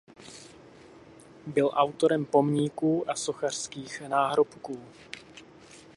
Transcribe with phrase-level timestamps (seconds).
[1.47, 4.83] Byl autorem pomníků a sochařských náhrobků.